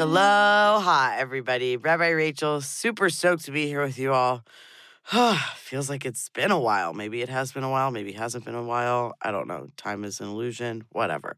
Aloha, 0.00 1.16
everybody. 1.16 1.76
Rabbi 1.76 2.10
Rachel, 2.10 2.60
super 2.60 3.10
stoked 3.10 3.46
to 3.46 3.50
be 3.50 3.66
here 3.66 3.82
with 3.82 3.98
you 3.98 4.12
all. 4.12 4.44
Feels 5.56 5.90
like 5.90 6.06
it's 6.06 6.28
been 6.28 6.52
a 6.52 6.60
while. 6.60 6.94
Maybe 6.94 7.20
it 7.20 7.28
has 7.28 7.50
been 7.50 7.64
a 7.64 7.70
while. 7.70 7.90
Maybe 7.90 8.12
hasn't 8.12 8.44
been 8.44 8.54
a 8.54 8.62
while. 8.62 9.16
I 9.20 9.32
don't 9.32 9.48
know. 9.48 9.66
Time 9.76 10.04
is 10.04 10.20
an 10.20 10.28
illusion, 10.28 10.84
whatever. 10.90 11.36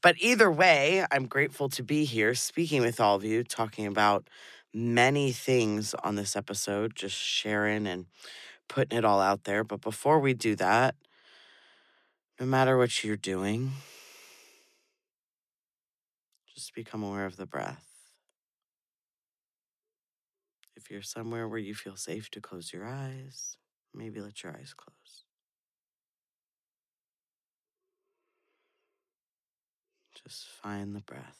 But 0.00 0.16
either 0.18 0.50
way, 0.50 1.06
I'm 1.12 1.26
grateful 1.26 1.68
to 1.68 1.84
be 1.84 2.04
here 2.04 2.34
speaking 2.34 2.80
with 2.80 2.98
all 2.98 3.14
of 3.14 3.22
you, 3.22 3.44
talking 3.44 3.86
about 3.86 4.26
many 4.74 5.30
things 5.30 5.94
on 6.02 6.16
this 6.16 6.34
episode, 6.34 6.96
just 6.96 7.14
sharing 7.14 7.86
and 7.86 8.06
putting 8.66 8.98
it 8.98 9.04
all 9.04 9.20
out 9.20 9.44
there. 9.44 9.62
But 9.62 9.80
before 9.80 10.18
we 10.18 10.34
do 10.34 10.56
that, 10.56 10.96
no 12.40 12.46
matter 12.46 12.76
what 12.76 13.04
you're 13.04 13.16
doing, 13.16 13.70
just 16.52 16.74
become 16.74 17.04
aware 17.04 17.26
of 17.26 17.36
the 17.36 17.46
breath. 17.46 17.91
If 20.82 20.90
you're 20.90 21.02
somewhere 21.02 21.46
where 21.46 21.60
you 21.60 21.76
feel 21.76 21.94
safe 21.94 22.28
to 22.30 22.40
close 22.40 22.72
your 22.72 22.84
eyes, 22.84 23.56
maybe 23.94 24.20
let 24.20 24.42
your 24.42 24.50
eyes 24.50 24.74
close. 24.76 25.22
Just 30.24 30.48
find 30.48 30.96
the 30.96 31.00
breath. 31.00 31.38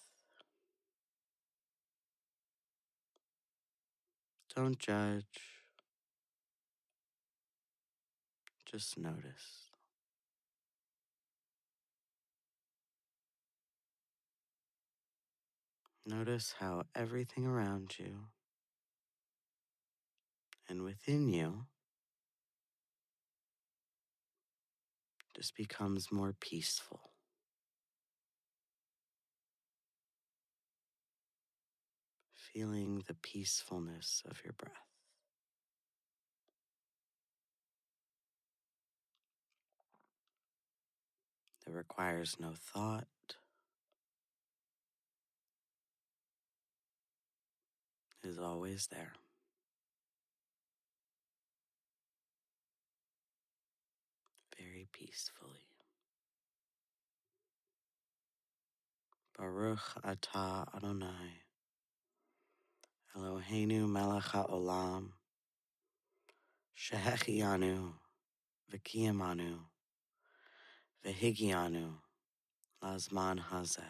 Don't 4.54 4.78
judge. 4.78 5.24
Just 8.64 8.96
notice. 8.96 9.72
Notice 16.06 16.54
how 16.60 16.84
everything 16.94 17.44
around 17.44 17.96
you 17.98 18.26
and 20.68 20.82
within 20.82 21.28
you 21.28 21.66
just 25.36 25.56
becomes 25.56 26.12
more 26.12 26.34
peaceful. 26.38 27.00
Feeling 32.34 33.02
the 33.06 33.14
peacefulness 33.14 34.22
of 34.28 34.40
your 34.44 34.52
breath. 34.52 34.74
That 41.64 41.72
requires 41.72 42.36
no 42.38 42.52
thought, 42.54 43.06
is 48.22 48.38
always 48.38 48.88
there. 48.88 49.12
Baruch 59.42 60.00
atah 60.04 60.72
Adonai, 60.72 61.42
Eloheinu 63.16 63.88
melech 63.88 64.26
haolam, 64.26 65.08
shehechianu, 66.78 67.94
v'kiyamanu, 68.72 69.58
v'higianu, 71.04 71.94
lazman 72.84 73.40
hazeh. 73.50 73.82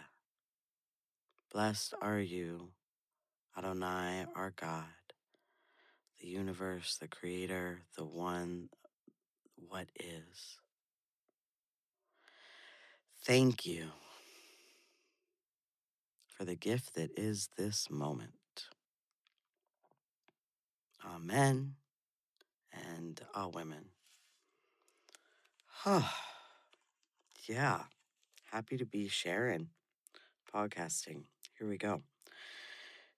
Blessed 1.53 1.93
are 2.01 2.19
you, 2.19 2.71
Adonai, 3.55 4.25
our 4.35 4.55
God, 4.57 4.87
the 6.19 6.29
universe, 6.29 6.97
the 6.99 7.09
creator, 7.09 7.83
the 7.99 8.07
one, 8.07 8.71
what 9.69 9.89
is. 10.01 10.57
Thank 13.27 13.67
you 13.67 13.91
for 16.37 16.45
the 16.45 16.55
gift 16.55 16.95
that 16.95 17.11
is 17.17 17.51
this 17.57 17.91
moment. 17.91 18.33
Amen 21.05 21.75
and 22.73 23.21
a 23.35 23.49
women. 23.49 23.87
Huh. 25.67 26.03
yeah, 27.49 27.81
happy 28.51 28.77
to 28.77 28.87
be 28.87 29.09
sharing 29.09 29.69
podcasting. 30.53 31.25
Here 31.59 31.69
we 31.69 31.77
go. 31.77 32.03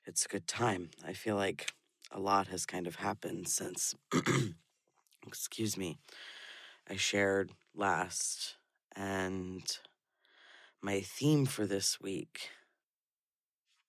It's 0.07 0.25
a 0.25 0.29
good 0.29 0.47
time. 0.47 0.91
I 1.07 1.13
feel 1.13 1.37
like 1.37 1.73
a 2.11 2.21
lot 2.21 2.49
has 2.49 2.67
kind 2.67 2.87
of 2.87 2.97
happened 2.97 3.49
since, 3.49 3.95
excuse 5.27 5.77
me, 5.77 5.99
I 6.89 6.97
shared 6.97 7.53
last. 7.75 8.57
And 8.97 9.63
my 10.83 11.01
theme 11.01 11.47
for 11.47 11.67
this 11.67 12.01
week 12.01 12.51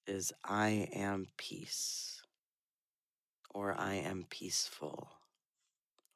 is 0.07 0.33
I 0.43 0.89
am 0.93 1.27
peace 1.37 2.21
or 3.53 3.73
I 3.79 3.95
am 3.95 4.25
peaceful, 4.29 5.09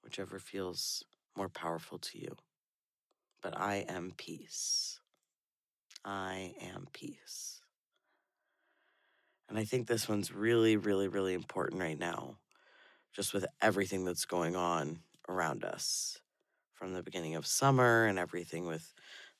whichever 0.03 0.39
feels 0.39 1.03
more 1.37 1.49
powerful 1.49 1.97
to 1.99 2.19
you. 2.19 2.35
But 3.41 3.57
I 3.57 3.85
am 3.87 4.13
peace. 4.17 4.99
I 6.03 6.53
am 6.61 6.87
peace. 6.91 7.61
And 9.47 9.57
I 9.57 9.63
think 9.63 9.87
this 9.87 10.07
one's 10.07 10.31
really, 10.31 10.77
really, 10.77 11.07
really 11.07 11.33
important 11.33 11.81
right 11.81 11.97
now, 11.97 12.37
just 13.15 13.33
with 13.33 13.45
everything 13.61 14.05
that's 14.05 14.25
going 14.25 14.55
on 14.55 14.99
around 15.27 15.63
us 15.63 16.19
from 16.73 16.93
the 16.93 17.03
beginning 17.03 17.35
of 17.35 17.47
summer 17.47 18.05
and 18.05 18.19
everything 18.19 18.65
with 18.65 18.93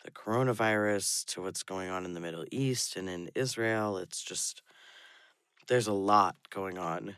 the 0.03 0.11
coronavirus 0.11 1.25
to 1.25 1.41
what's 1.41 1.63
going 1.63 1.89
on 1.89 2.05
in 2.05 2.13
the 2.13 2.19
Middle 2.19 2.45
East 2.51 2.95
and 2.95 3.09
in 3.09 3.29
Israel. 3.35 3.97
It's 3.97 4.21
just, 4.21 4.61
there's 5.67 5.87
a 5.87 5.93
lot 5.93 6.35
going 6.49 6.77
on. 6.77 7.15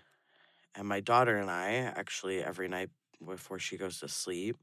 And 0.75 0.87
my 0.87 0.99
daughter 0.99 1.37
and 1.37 1.49
I 1.49 1.73
actually, 1.73 2.43
every 2.43 2.67
night 2.67 2.89
before 3.23 3.59
she 3.59 3.77
goes 3.77 3.99
to 3.99 4.07
sleep, 4.07 4.57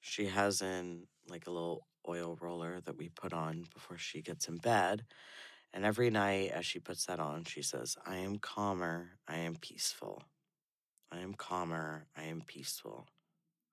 she 0.00 0.26
has 0.26 0.62
in 0.62 1.06
like 1.28 1.46
a 1.46 1.50
little 1.50 1.86
oil 2.08 2.38
roller 2.40 2.80
that 2.80 2.96
we 2.96 3.08
put 3.08 3.32
on 3.32 3.66
before 3.74 3.98
she 3.98 4.22
gets 4.22 4.48
in 4.48 4.56
bed. 4.56 5.04
And 5.72 5.84
every 5.84 6.10
night 6.10 6.50
as 6.50 6.66
she 6.66 6.80
puts 6.80 7.06
that 7.06 7.20
on, 7.20 7.44
she 7.44 7.62
says, 7.62 7.96
I 8.04 8.16
am 8.16 8.38
calmer, 8.38 9.10
I 9.28 9.38
am 9.38 9.56
peaceful. 9.56 10.24
I 11.12 11.18
am 11.18 11.34
calmer, 11.34 12.06
I 12.16 12.24
am 12.24 12.42
peaceful. 12.46 13.06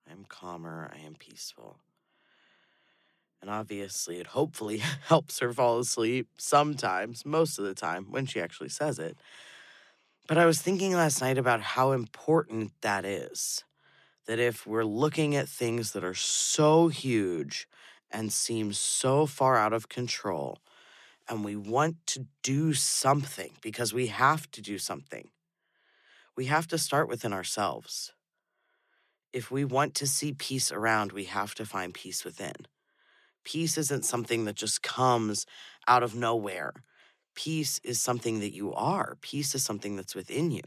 I 0.07 0.11
am 0.11 0.25
calmer, 0.27 0.91
I 0.93 1.05
am 1.05 1.15
peaceful. 1.15 1.79
And 3.41 3.49
obviously, 3.49 4.17
it 4.17 4.27
hopefully 4.27 4.77
helps 5.07 5.39
her 5.39 5.53
fall 5.53 5.79
asleep 5.79 6.27
sometimes, 6.37 7.25
most 7.25 7.59
of 7.59 7.65
the 7.65 7.75
time, 7.75 8.07
when 8.09 8.25
she 8.25 8.41
actually 8.41 8.69
says 8.69 8.99
it. 8.99 9.17
But 10.27 10.37
I 10.37 10.45
was 10.45 10.61
thinking 10.61 10.93
last 10.93 11.21
night 11.21 11.37
about 11.37 11.61
how 11.61 11.91
important 11.93 12.73
that 12.81 13.05
is. 13.05 13.63
That 14.25 14.39
if 14.39 14.67
we're 14.67 14.83
looking 14.83 15.35
at 15.35 15.47
things 15.47 15.93
that 15.93 16.03
are 16.03 16.13
so 16.13 16.89
huge 16.89 17.67
and 18.11 18.31
seem 18.33 18.73
so 18.73 19.25
far 19.25 19.55
out 19.55 19.71
of 19.71 19.87
control, 19.87 20.59
and 21.29 21.45
we 21.45 21.55
want 21.55 21.95
to 22.07 22.27
do 22.43 22.73
something 22.73 23.51
because 23.61 23.93
we 23.93 24.07
have 24.07 24.51
to 24.51 24.61
do 24.61 24.77
something, 24.77 25.29
we 26.35 26.45
have 26.45 26.67
to 26.67 26.77
start 26.77 27.07
within 27.07 27.33
ourselves. 27.33 28.13
If 29.33 29.49
we 29.49 29.65
want 29.65 29.95
to 29.95 30.07
see 30.07 30.33
peace 30.33 30.71
around, 30.71 31.11
we 31.11 31.25
have 31.25 31.55
to 31.55 31.65
find 31.65 31.93
peace 31.93 32.25
within. 32.25 32.53
Peace 33.47 33.79
isn't 33.79 34.05
something 34.05 34.45
that 34.45 34.57
just 34.57 34.83
comes 34.83 35.47
out 35.87 36.03
of 36.03 36.15
nowhere. 36.15 36.73
Peace 37.35 37.79
is 37.83 38.01
something 38.01 38.41
that 38.41 38.53
you 38.53 38.73
are. 38.75 39.17
Peace 39.21 39.55
is 39.55 39.63
something 39.63 39.95
that's 39.95 40.15
within 40.15 40.51
you. 40.51 40.63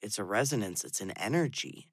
It's 0.00 0.18
a 0.20 0.24
resonance, 0.24 0.84
it's 0.84 1.02
an 1.02 1.10
energy. 1.12 1.90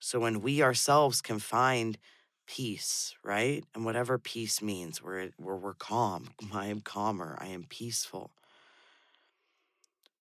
So 0.00 0.20
when 0.20 0.42
we 0.42 0.62
ourselves 0.62 1.22
can 1.22 1.38
find 1.40 1.98
peace, 2.46 3.14
right? 3.24 3.64
And 3.74 3.84
whatever 3.86 4.18
peace 4.18 4.62
means, 4.62 5.02
where, 5.02 5.30
we're 5.38 5.74
calm, 5.74 6.30
I 6.54 6.66
am 6.68 6.80
calmer, 6.82 7.38
I 7.40 7.48
am 7.48 7.64
peaceful. 7.68 8.32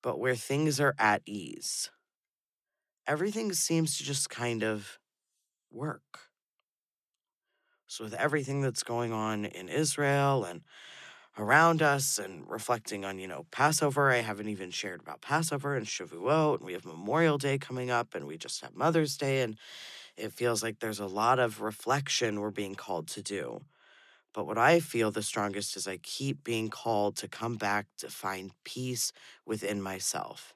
But 0.03 0.19
where 0.19 0.35
things 0.35 0.79
are 0.79 0.94
at 0.99 1.23
ease, 1.25 1.89
everything 3.07 3.53
seems 3.53 3.97
to 3.97 4.03
just 4.03 4.29
kind 4.29 4.63
of 4.63 4.99
work. 5.71 6.31
So, 7.91 8.05
with 8.05 8.13
everything 8.13 8.61
that's 8.61 8.83
going 8.83 9.11
on 9.11 9.43
in 9.43 9.67
Israel 9.67 10.45
and 10.45 10.61
around 11.38 11.81
us 11.81 12.17
and 12.17 12.49
reflecting 12.49 13.03
on, 13.03 13.19
you 13.19 13.27
know, 13.27 13.45
Passover. 13.51 14.09
I 14.11 14.19
haven't 14.19 14.47
even 14.47 14.71
shared 14.71 15.01
about 15.01 15.19
Passover 15.19 15.75
and 15.75 15.85
Shavuot, 15.85 16.59
and 16.59 16.65
we 16.65 16.71
have 16.71 16.85
Memorial 16.85 17.38
Day 17.38 17.57
coming 17.57 17.91
up, 17.91 18.15
and 18.15 18.25
we 18.25 18.38
just 18.38 18.61
have 18.61 18.77
Mother's 18.77 19.17
Day, 19.17 19.41
and 19.41 19.57
it 20.15 20.31
feels 20.31 20.63
like 20.63 20.79
there's 20.79 21.01
a 21.01 21.05
lot 21.05 21.38
of 21.38 21.59
reflection 21.59 22.39
we're 22.39 22.49
being 22.49 22.75
called 22.75 23.09
to 23.09 23.21
do. 23.21 23.59
But 24.33 24.47
what 24.47 24.57
I 24.57 24.79
feel 24.79 25.11
the 25.11 25.21
strongest 25.21 25.75
is 25.75 25.85
I 25.85 25.97
keep 25.97 26.45
being 26.45 26.69
called 26.69 27.17
to 27.17 27.27
come 27.27 27.57
back 27.57 27.87
to 27.97 28.09
find 28.09 28.51
peace 28.63 29.11
within 29.45 29.81
myself. 29.81 30.53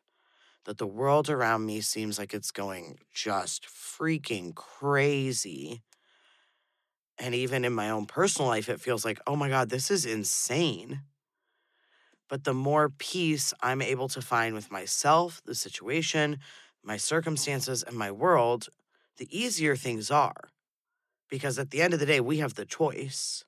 That 0.64 0.78
the 0.78 0.88
world 0.88 1.30
around 1.30 1.66
me 1.66 1.82
seems 1.82 2.18
like 2.18 2.34
it's 2.34 2.52
going 2.52 3.00
just 3.14 3.68
freaking 3.68 4.56
crazy. 4.56 5.82
And 7.18 7.34
even 7.34 7.64
in 7.64 7.74
my 7.74 7.90
own 7.90 8.06
personal 8.06 8.50
life, 8.50 8.70
it 8.70 8.82
feels 8.82 9.06
like, 9.06 9.20
oh 9.26 9.36
my 9.36 9.50
God, 9.50 9.70
this 9.70 9.90
is 9.90 10.06
insane. 10.06 11.02
But 12.28 12.44
the 12.44 12.54
more 12.54 12.90
peace 12.90 13.54
I'm 13.62 13.82
able 13.82 14.08
to 14.10 14.22
find 14.22 14.54
with 14.54 14.72
myself, 14.72 15.42
the 15.46 15.56
situation, 15.56 16.40
my 16.84 16.98
circumstances, 16.98 17.84
and 17.84 17.96
my 17.96 18.12
world, 18.12 18.68
the 19.18 19.28
easier 19.38 19.76
things 19.76 20.12
are. 20.12 20.50
Because 21.30 21.58
at 21.58 21.72
the 21.72 21.82
end 21.82 21.94
of 21.94 22.00
the 22.00 22.06
day, 22.06 22.20
we 22.20 22.40
have 22.40 22.56
the 22.56 22.66
choice 22.66 23.46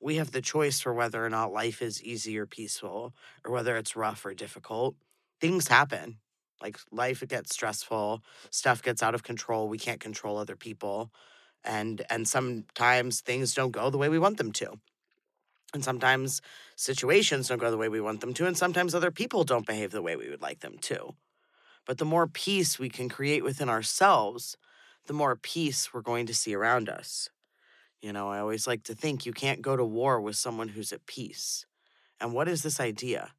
we 0.00 0.16
have 0.16 0.32
the 0.32 0.40
choice 0.40 0.80
for 0.80 0.94
whether 0.94 1.24
or 1.24 1.30
not 1.30 1.52
life 1.52 1.82
is 1.82 2.02
easy 2.02 2.38
or 2.38 2.46
peaceful 2.46 3.14
or 3.44 3.52
whether 3.52 3.76
it's 3.76 3.96
rough 3.96 4.24
or 4.24 4.34
difficult. 4.34 4.94
Things 5.40 5.68
happen. 5.68 6.18
Like 6.62 6.78
life 6.90 7.22
gets 7.26 7.54
stressful, 7.54 8.22
stuff 8.50 8.82
gets 8.82 9.02
out 9.02 9.14
of 9.14 9.22
control, 9.22 9.68
we 9.68 9.78
can't 9.78 10.00
control 10.00 10.38
other 10.38 10.56
people. 10.56 11.10
And 11.64 12.02
and 12.08 12.26
sometimes 12.26 13.20
things 13.20 13.54
don't 13.54 13.70
go 13.70 13.90
the 13.90 13.98
way 13.98 14.08
we 14.08 14.18
want 14.18 14.38
them 14.38 14.52
to. 14.52 14.78
And 15.72 15.84
sometimes 15.84 16.42
situations 16.74 17.48
don't 17.48 17.58
go 17.58 17.70
the 17.70 17.76
way 17.76 17.88
we 17.88 18.00
want 18.00 18.20
them 18.20 18.34
to, 18.34 18.46
and 18.46 18.56
sometimes 18.56 18.94
other 18.94 19.10
people 19.10 19.44
don't 19.44 19.66
behave 19.66 19.92
the 19.92 20.02
way 20.02 20.16
we 20.16 20.28
would 20.28 20.42
like 20.42 20.60
them 20.60 20.78
to. 20.82 21.14
But 21.86 21.98
the 21.98 22.04
more 22.04 22.26
peace 22.26 22.78
we 22.78 22.88
can 22.88 23.08
create 23.08 23.44
within 23.44 23.68
ourselves, 23.68 24.56
the 25.06 25.12
more 25.12 25.36
peace 25.36 25.92
we're 25.92 26.02
going 26.02 26.26
to 26.26 26.34
see 26.34 26.54
around 26.54 26.88
us. 26.88 27.28
You 28.00 28.12
know, 28.12 28.28
I 28.28 28.38
always 28.40 28.66
like 28.66 28.82
to 28.84 28.94
think 28.94 29.26
you 29.26 29.32
can't 29.32 29.62
go 29.62 29.76
to 29.76 29.84
war 29.84 30.20
with 30.20 30.36
someone 30.36 30.68
who's 30.68 30.92
at 30.92 31.06
peace. 31.06 31.66
And 32.20 32.32
what 32.32 32.48
is 32.48 32.62
this 32.62 32.80
idea? 32.80 33.32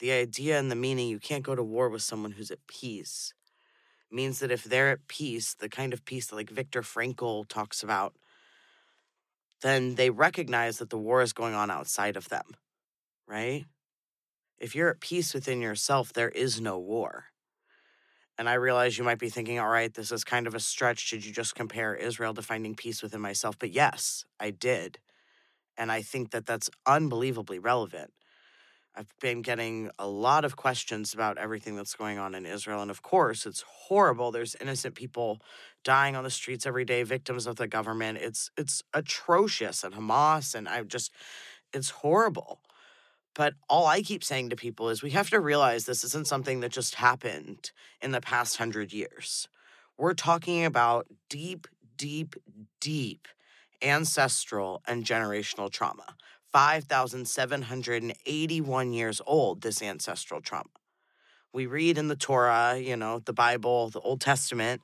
The 0.00 0.12
idea 0.12 0.58
and 0.58 0.70
the 0.70 0.76
meaning 0.76 1.08
you 1.08 1.20
can't 1.20 1.44
go 1.44 1.54
to 1.54 1.62
war 1.62 1.88
with 1.88 2.02
someone 2.02 2.32
who's 2.32 2.50
at 2.50 2.66
peace 2.66 3.32
means 4.14 4.38
that 4.38 4.50
if 4.50 4.64
they're 4.64 4.90
at 4.90 5.08
peace, 5.08 5.54
the 5.54 5.68
kind 5.68 5.92
of 5.92 6.04
peace 6.04 6.26
that 6.26 6.36
like 6.36 6.50
Viktor 6.50 6.82
Frankl 6.82 7.46
talks 7.48 7.82
about, 7.82 8.14
then 9.62 9.94
they 9.96 10.10
recognize 10.10 10.78
that 10.78 10.90
the 10.90 10.98
war 10.98 11.22
is 11.22 11.32
going 11.32 11.54
on 11.54 11.70
outside 11.70 12.16
of 12.16 12.28
them, 12.28 12.56
right? 13.26 13.64
If 14.58 14.74
you're 14.74 14.90
at 14.90 15.00
peace 15.00 15.34
within 15.34 15.60
yourself, 15.60 16.12
there 16.12 16.28
is 16.28 16.60
no 16.60 16.78
war. 16.78 17.26
And 18.36 18.48
I 18.48 18.54
realize 18.54 18.98
you 18.98 19.04
might 19.04 19.18
be 19.18 19.28
thinking, 19.28 19.58
all 19.58 19.68
right, 19.68 19.92
this 19.92 20.10
is 20.10 20.24
kind 20.24 20.46
of 20.46 20.54
a 20.54 20.60
stretch. 20.60 20.98
Should 20.98 21.24
you 21.24 21.32
just 21.32 21.54
compare 21.54 21.94
Israel 21.94 22.34
to 22.34 22.42
finding 22.42 22.74
peace 22.74 23.02
within 23.02 23.20
myself? 23.20 23.58
But 23.58 23.70
yes, 23.70 24.24
I 24.40 24.50
did. 24.50 24.98
And 25.76 25.90
I 25.90 26.02
think 26.02 26.30
that 26.30 26.46
that's 26.46 26.70
unbelievably 26.86 27.58
relevant. 27.58 28.12
I've 28.96 29.12
been 29.20 29.42
getting 29.42 29.90
a 29.98 30.06
lot 30.06 30.44
of 30.44 30.56
questions 30.56 31.14
about 31.14 31.36
everything 31.36 31.74
that's 31.74 31.94
going 31.94 32.18
on 32.18 32.34
in 32.34 32.46
Israel. 32.46 32.80
And 32.80 32.90
of 32.90 33.02
course, 33.02 33.44
it's 33.44 33.64
horrible. 33.66 34.30
There's 34.30 34.54
innocent 34.60 34.94
people 34.94 35.40
dying 35.82 36.14
on 36.14 36.22
the 36.22 36.30
streets 36.30 36.64
every 36.64 36.84
day, 36.84 37.02
victims 37.02 37.46
of 37.46 37.56
the 37.56 37.66
government. 37.66 38.18
It's 38.18 38.50
it's 38.56 38.82
atrocious 38.92 39.82
and 39.82 39.94
Hamas 39.94 40.54
and 40.54 40.68
I 40.68 40.82
just 40.82 41.12
it's 41.72 41.90
horrible. 41.90 42.60
But 43.34 43.54
all 43.68 43.86
I 43.86 44.02
keep 44.02 44.22
saying 44.22 44.50
to 44.50 44.56
people 44.56 44.90
is 44.90 45.02
we 45.02 45.10
have 45.10 45.30
to 45.30 45.40
realize 45.40 45.86
this 45.86 46.04
isn't 46.04 46.28
something 46.28 46.60
that 46.60 46.70
just 46.70 46.94
happened 46.94 47.72
in 48.00 48.12
the 48.12 48.20
past 48.20 48.58
hundred 48.58 48.92
years. 48.92 49.48
We're 49.98 50.14
talking 50.14 50.64
about 50.64 51.08
deep, 51.28 51.66
deep, 51.96 52.36
deep 52.80 53.26
ancestral 53.82 54.82
and 54.86 55.04
generational 55.04 55.70
trauma. 55.70 56.16
5,781 56.54 58.92
years 58.92 59.20
old, 59.26 59.62
this 59.62 59.82
ancestral 59.82 60.40
trauma. 60.40 60.70
We 61.52 61.66
read 61.66 61.98
in 61.98 62.06
the 62.06 62.14
Torah, 62.14 62.78
you 62.78 62.96
know, 62.96 63.18
the 63.18 63.32
Bible, 63.32 63.90
the 63.90 63.98
Old 63.98 64.20
Testament, 64.20 64.80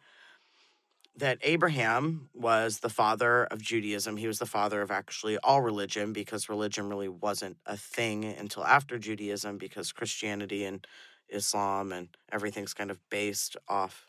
that 1.14 1.38
Abraham 1.42 2.28
was 2.34 2.80
the 2.80 2.88
father 2.88 3.44
of 3.44 3.62
Judaism. 3.62 4.16
He 4.16 4.26
was 4.26 4.40
the 4.40 4.46
father 4.46 4.82
of 4.82 4.90
actually 4.90 5.38
all 5.44 5.62
religion 5.62 6.12
because 6.12 6.48
religion 6.48 6.88
really 6.88 7.08
wasn't 7.08 7.56
a 7.66 7.76
thing 7.76 8.24
until 8.24 8.64
after 8.64 8.98
Judaism 8.98 9.56
because 9.56 9.92
Christianity 9.92 10.64
and 10.64 10.84
Islam 11.28 11.92
and 11.92 12.08
everything's 12.32 12.74
kind 12.74 12.90
of 12.90 12.98
based 13.10 13.56
off 13.68 14.08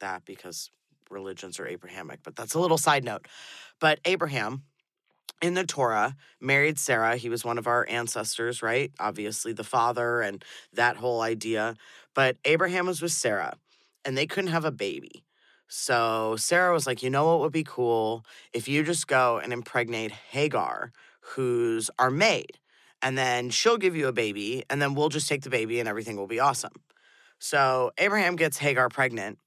that 0.00 0.24
because 0.24 0.72
religions 1.08 1.60
are 1.60 1.68
Abrahamic. 1.68 2.24
But 2.24 2.34
that's 2.34 2.54
a 2.54 2.60
little 2.60 2.78
side 2.78 3.04
note. 3.04 3.28
But 3.78 4.00
Abraham 4.04 4.64
in 5.42 5.54
the 5.54 5.64
Torah 5.64 6.16
married 6.40 6.78
Sarah. 6.78 7.16
He 7.16 7.28
was 7.28 7.44
one 7.44 7.58
of 7.58 7.66
our 7.66 7.86
ancestors, 7.88 8.62
right? 8.62 8.92
Obviously, 8.98 9.52
the 9.52 9.64
father 9.64 10.20
and 10.20 10.44
that 10.72 10.96
whole 10.96 11.20
idea. 11.20 11.76
But 12.14 12.36
Abraham 12.44 12.86
was 12.86 13.02
with 13.02 13.12
Sarah 13.12 13.56
and 14.04 14.16
they 14.16 14.26
couldn't 14.26 14.50
have 14.50 14.64
a 14.64 14.70
baby. 14.70 15.24
So 15.68 16.36
Sarah 16.36 16.72
was 16.72 16.86
like, 16.86 17.02
you 17.02 17.10
know 17.10 17.26
what 17.26 17.40
would 17.40 17.52
be 17.52 17.64
cool 17.64 18.24
if 18.52 18.68
you 18.68 18.84
just 18.84 19.08
go 19.08 19.38
and 19.38 19.52
impregnate 19.52 20.12
Hagar, 20.12 20.92
who's 21.20 21.90
our 21.98 22.10
maid, 22.10 22.58
and 23.02 23.18
then 23.18 23.50
she'll 23.50 23.76
give 23.76 23.96
you 23.96 24.06
a 24.06 24.12
baby, 24.12 24.64
and 24.70 24.80
then 24.80 24.94
we'll 24.94 25.08
just 25.08 25.28
take 25.28 25.42
the 25.42 25.50
baby 25.50 25.80
and 25.80 25.88
everything 25.88 26.16
will 26.16 26.28
be 26.28 26.38
awesome. 26.40 26.72
So 27.38 27.90
Abraham 27.98 28.36
gets 28.36 28.58
Hagar 28.58 28.88
pregnant, 28.88 29.38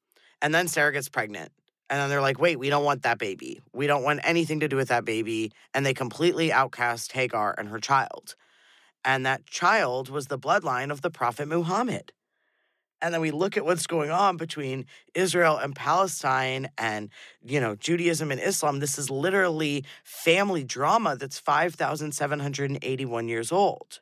and 0.42 0.54
then 0.54 0.68
Sarah 0.68 0.92
gets 0.92 1.10
pregnant. 1.10 1.52
And 1.90 2.00
then 2.00 2.10
they're 2.10 2.22
like, 2.22 2.40
wait, 2.40 2.60
we 2.60 2.70
don't 2.70 2.84
want 2.84 3.04
that 3.04 3.18
baby. 3.18 3.62
We 3.74 3.88
don't 3.88 4.04
want 4.04 4.20
anything 4.24 4.60
to 4.60 4.68
do 4.68 4.76
with 4.76 4.90
that 4.90 5.06
baby. 5.06 5.52
And 5.74 5.86
they 5.86 5.94
completely 5.94 6.52
outcast 6.52 7.12
Hagar 7.12 7.56
and 7.58 7.70
her 7.70 7.80
child. 7.80 8.36
And 9.04 9.26
that 9.26 9.46
child 9.46 10.10
was 10.10 10.28
the 10.28 10.38
bloodline 10.38 10.92
of 10.92 11.02
the 11.02 11.10
Prophet 11.10 11.48
Muhammad 11.48 12.12
and 13.02 13.14
then 13.14 13.22
we 13.22 13.32
look 13.32 13.58
at 13.58 13.66
what's 13.66 13.88
going 13.88 14.12
on 14.12 14.38
between 14.38 14.86
Israel 15.14 15.58
and 15.58 15.76
Palestine 15.76 16.70
and 16.78 17.10
you 17.44 17.60
know 17.60 17.76
Judaism 17.76 18.32
and 18.32 18.42
Islam 18.42 18.80
this 18.80 18.98
is 18.98 19.10
literally 19.10 19.86
family 20.04 20.64
drama 20.64 21.16
that's 21.16 21.40
5781 21.40 23.28
years 23.28 23.52
old 23.52 24.00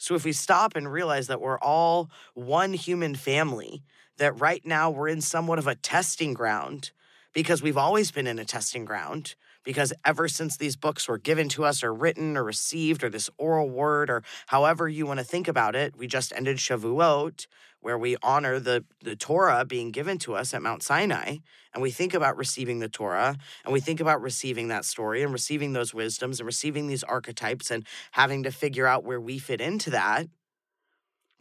so 0.00 0.14
if 0.14 0.24
we 0.24 0.32
stop 0.32 0.76
and 0.76 0.90
realize 0.90 1.26
that 1.26 1.42
we're 1.42 1.58
all 1.58 2.10
one 2.32 2.72
human 2.72 3.14
family 3.14 3.82
that 4.16 4.40
right 4.40 4.64
now 4.64 4.90
we're 4.90 5.08
in 5.08 5.20
somewhat 5.20 5.58
of 5.58 5.66
a 5.66 5.74
testing 5.74 6.32
ground 6.32 6.90
because 7.34 7.62
we've 7.62 7.76
always 7.76 8.10
been 8.10 8.26
in 8.26 8.38
a 8.38 8.44
testing 8.44 8.86
ground 8.86 9.34
because 9.64 9.92
ever 10.04 10.28
since 10.28 10.56
these 10.56 10.76
books 10.76 11.08
were 11.08 11.18
given 11.18 11.48
to 11.50 11.64
us 11.64 11.82
or 11.82 11.92
written 11.92 12.36
or 12.36 12.44
received 12.44 13.04
or 13.04 13.10
this 13.10 13.30
oral 13.38 13.68
word 13.68 14.10
or 14.10 14.22
however 14.46 14.88
you 14.88 15.06
want 15.06 15.18
to 15.18 15.24
think 15.24 15.48
about 15.48 15.74
it 15.74 15.96
we 15.96 16.06
just 16.06 16.32
ended 16.34 16.56
Shavuot 16.56 17.46
where 17.80 17.98
we 17.98 18.16
honor 18.22 18.60
the, 18.60 18.84
the 19.02 19.16
Torah 19.16 19.64
being 19.64 19.90
given 19.90 20.18
to 20.18 20.34
us 20.34 20.52
at 20.52 20.62
Mount 20.62 20.82
Sinai, 20.82 21.36
and 21.72 21.82
we 21.82 21.90
think 21.90 22.14
about 22.14 22.36
receiving 22.36 22.78
the 22.78 22.88
Torah, 22.88 23.36
and 23.64 23.72
we 23.72 23.80
think 23.80 24.00
about 24.00 24.20
receiving 24.20 24.68
that 24.68 24.84
story 24.84 25.22
and 25.22 25.32
receiving 25.32 25.72
those 25.72 25.94
wisdoms 25.94 26.40
and 26.40 26.46
receiving 26.46 26.86
these 26.86 27.02
archetypes 27.02 27.70
and 27.70 27.86
having 28.12 28.42
to 28.42 28.50
figure 28.50 28.86
out 28.86 29.04
where 29.04 29.20
we 29.20 29.38
fit 29.38 29.60
into 29.60 29.90
that, 29.90 30.26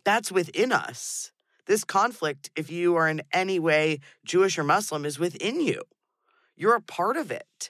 that's 0.04 0.32
within 0.32 0.72
us. 0.72 1.32
This 1.66 1.84
conflict, 1.84 2.50
if 2.56 2.72
you 2.72 2.96
are 2.96 3.08
in 3.08 3.22
any 3.32 3.60
way 3.60 4.00
Jewish 4.26 4.58
or 4.58 4.64
Muslim, 4.64 5.06
is 5.06 5.20
within 5.20 5.60
you. 5.60 5.84
You're 6.56 6.76
a 6.76 6.82
part 6.82 7.18
of 7.18 7.32
it. 7.32 7.70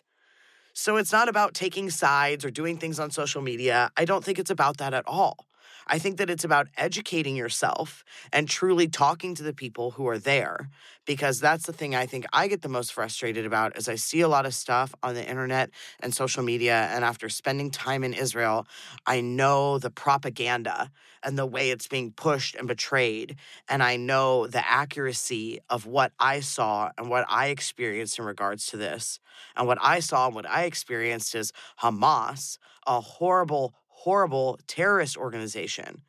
So 0.81 0.95
it's 0.95 1.12
not 1.12 1.27
about 1.27 1.53
taking 1.53 1.89
sides 1.89 2.45
or 2.45 2.51
doing 2.51 2.77
things 2.77 3.01
on 3.01 3.12
social 3.12 3.41
media. 3.41 3.91
I 3.98 4.05
don't 4.05 4.24
think 4.24 4.39
it's 4.39 4.50
about 4.50 4.77
that 4.77 4.93
at 4.93 5.03
all. 5.05 5.49
I 5.91 5.98
think 5.98 6.17
that 6.17 6.29
it's 6.29 6.43
about 6.43 6.67
educating 6.77 7.36
yourself 7.36 8.03
and 8.31 8.48
truly 8.48 8.88
talking 8.88 9.34
to 9.36 9.43
the 9.43 9.53
people 9.53 9.91
who 9.91 10.08
are 10.08 10.19
there 10.19 10.69
because 11.05 11.39
that's 11.39 11.65
the 11.65 11.74
thing 11.74 11.96
I 11.96 12.05
think 12.05 12.27
I 12.31 12.48
get 12.48 12.62
the 12.62 12.69
most 12.69 12.93
frustrated 12.93 13.48
about 13.48 13.75
as 13.75 13.89
I 13.89 13.96
see 13.96 14.22
a 14.22 14.27
lot 14.27 14.46
of 14.46 14.53
stuff 14.53 14.93
on 15.01 15.15
the 15.15 15.27
internet 15.27 15.72
and 16.00 16.13
social 16.13 16.43
media 16.43 16.88
and 16.93 17.03
after 17.03 17.27
spending 17.27 17.72
time 17.72 18.03
in 18.03 18.13
Israel, 18.13 18.67
I 19.08 19.22
know 19.22 19.79
the 19.79 19.89
propaganda 19.89 20.91
and 21.24 21.39
the 21.39 21.48
way 21.48 21.72
it's 21.72 21.88
being 21.88 22.12
pushed 22.12 22.55
and 22.55 22.67
betrayed 22.67 23.38
and 23.67 23.81
I 23.81 23.98
know 23.98 24.46
the 24.46 24.65
accuracy 24.65 25.60
of 25.72 25.88
what 25.88 26.12
I 26.19 26.41
saw 26.41 26.91
and 27.00 27.10
what 27.10 27.25
I 27.27 27.48
experienced 27.48 28.19
in 28.19 28.25
regards 28.25 28.67
to 28.67 28.77
this. 28.77 29.19
And 29.55 29.65
what 29.65 29.79
I 29.81 30.01
saw 30.01 30.27
and 30.27 30.36
what 30.36 30.48
I 30.48 30.65
experienced 30.65 31.34
is 31.34 31.51
Hamas, 31.81 32.58
a 32.86 33.01
horrible 33.01 33.74
horrible 34.03 34.58
terrorist 34.65 35.18
organization 35.18 36.03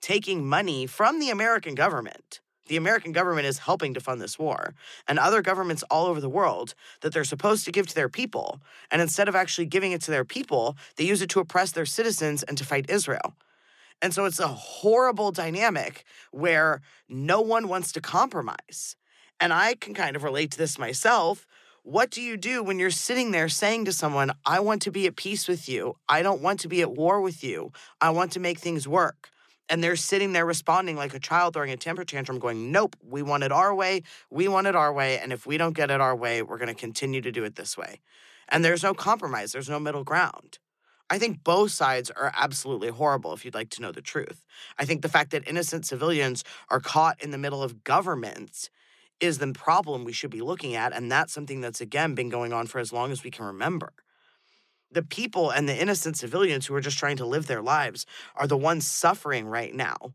taking 0.00 0.46
money 0.46 0.86
from 0.86 1.18
the 1.18 1.30
American 1.30 1.74
government. 1.74 2.40
The 2.68 2.76
American 2.76 3.10
government 3.12 3.46
is 3.46 3.58
helping 3.58 3.94
to 3.94 4.00
fund 4.00 4.20
this 4.20 4.38
war, 4.38 4.74
and 5.08 5.18
other 5.18 5.42
governments 5.42 5.82
all 5.90 6.06
over 6.06 6.20
the 6.20 6.28
world 6.28 6.74
that 7.00 7.12
they're 7.12 7.24
supposed 7.24 7.64
to 7.64 7.72
give 7.72 7.86
to 7.88 7.94
their 7.94 8.08
people. 8.08 8.60
And 8.90 9.02
instead 9.02 9.28
of 9.28 9.34
actually 9.34 9.66
giving 9.66 9.92
it 9.92 10.02
to 10.02 10.10
their 10.12 10.24
people, 10.24 10.76
they 10.96 11.04
use 11.04 11.22
it 11.22 11.30
to 11.30 11.40
oppress 11.40 11.72
their 11.72 11.86
citizens 11.86 12.44
and 12.44 12.56
to 12.58 12.64
fight 12.64 12.90
Israel. 12.90 13.34
And 14.00 14.14
so 14.14 14.24
it's 14.24 14.40
a 14.40 14.48
horrible 14.48 15.32
dynamic 15.32 16.04
where 16.30 16.82
no 17.08 17.40
one 17.40 17.66
wants 17.66 17.90
to 17.92 18.00
compromise. 18.00 18.96
And 19.40 19.52
I 19.52 19.74
can 19.74 19.94
kind 19.94 20.14
of 20.14 20.22
relate 20.22 20.52
to 20.52 20.58
this 20.58 20.78
myself 20.78 21.46
What 21.86 22.10
do 22.10 22.20
you 22.20 22.36
do 22.36 22.64
when 22.64 22.80
you're 22.80 22.90
sitting 22.90 23.30
there 23.30 23.48
saying 23.48 23.84
to 23.84 23.92
someone, 23.92 24.32
I 24.44 24.58
want 24.58 24.82
to 24.82 24.90
be 24.90 25.06
at 25.06 25.14
peace 25.14 25.46
with 25.46 25.68
you? 25.68 25.94
I 26.08 26.20
don't 26.20 26.42
want 26.42 26.58
to 26.60 26.68
be 26.68 26.82
at 26.82 26.90
war 26.90 27.20
with 27.20 27.44
you. 27.44 27.70
I 28.00 28.10
want 28.10 28.32
to 28.32 28.40
make 28.40 28.58
things 28.58 28.88
work. 28.88 29.30
And 29.68 29.84
they're 29.84 29.94
sitting 29.94 30.32
there 30.32 30.44
responding 30.44 30.96
like 30.96 31.14
a 31.14 31.20
child 31.20 31.54
throwing 31.54 31.70
a 31.70 31.76
temper 31.76 32.04
tantrum, 32.04 32.40
going, 32.40 32.72
Nope, 32.72 32.96
we 33.08 33.22
want 33.22 33.44
it 33.44 33.52
our 33.52 33.72
way. 33.72 34.02
We 34.30 34.48
want 34.48 34.66
it 34.66 34.74
our 34.74 34.92
way. 34.92 35.20
And 35.20 35.32
if 35.32 35.46
we 35.46 35.58
don't 35.58 35.76
get 35.76 35.92
it 35.92 36.00
our 36.00 36.16
way, 36.16 36.42
we're 36.42 36.58
going 36.58 36.66
to 36.66 36.74
continue 36.74 37.20
to 37.20 37.30
do 37.30 37.44
it 37.44 37.54
this 37.54 37.78
way. 37.78 38.00
And 38.48 38.64
there's 38.64 38.82
no 38.82 38.92
compromise, 38.92 39.52
there's 39.52 39.70
no 39.70 39.78
middle 39.78 40.02
ground. 40.02 40.58
I 41.08 41.20
think 41.20 41.44
both 41.44 41.70
sides 41.70 42.10
are 42.10 42.32
absolutely 42.36 42.88
horrible 42.88 43.32
if 43.32 43.44
you'd 43.44 43.54
like 43.54 43.70
to 43.70 43.80
know 43.80 43.92
the 43.92 44.02
truth. 44.02 44.44
I 44.76 44.86
think 44.86 45.02
the 45.02 45.08
fact 45.08 45.30
that 45.30 45.46
innocent 45.46 45.86
civilians 45.86 46.42
are 46.68 46.80
caught 46.80 47.22
in 47.22 47.30
the 47.30 47.38
middle 47.38 47.62
of 47.62 47.84
governments 47.84 48.70
is 49.20 49.38
the 49.38 49.52
problem 49.52 50.04
we 50.04 50.12
should 50.12 50.30
be 50.30 50.40
looking 50.40 50.74
at. 50.74 50.92
And 50.94 51.10
that's 51.10 51.32
something 51.32 51.60
that's, 51.60 51.80
again, 51.80 52.14
been 52.14 52.28
going 52.28 52.52
on 52.52 52.66
for 52.66 52.78
as 52.78 52.92
long 52.92 53.12
as 53.12 53.24
we 53.24 53.30
can 53.30 53.44
remember. 53.44 53.92
The 54.90 55.02
people 55.02 55.50
and 55.50 55.68
the 55.68 55.76
innocent 55.76 56.16
civilians 56.16 56.66
who 56.66 56.74
are 56.74 56.80
just 56.80 56.98
trying 56.98 57.16
to 57.16 57.26
live 57.26 57.46
their 57.46 57.62
lives 57.62 58.06
are 58.34 58.46
the 58.46 58.56
ones 58.56 58.86
suffering 58.86 59.46
right 59.46 59.74
now 59.74 60.14